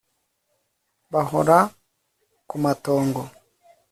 Bahora 1.11 1.57
kumatongo 2.49 3.23